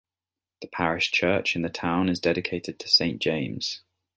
The 0.61 0.67
parish 0.67 1.11
church 1.11 1.55
in 1.55 1.61
the 1.61 1.69
town 1.69 2.09
is 2.09 2.19
dedicated 2.19 2.79
to 2.79 2.87
Saint 2.87 3.21
James. 3.21 3.83